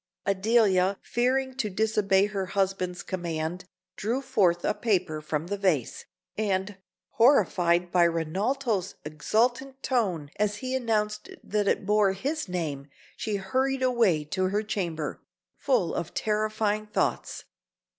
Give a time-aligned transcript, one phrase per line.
[0.25, 3.65] Adelia, fearing to disobey her husband's command,
[3.95, 6.77] drew forth a paper from the vase; and,
[7.17, 13.83] horrified by Renato's exultant tone as he announced that it bore his name, she hurried
[13.83, 15.21] away to her chamber,
[15.55, 17.43] full of terrifying thoughts.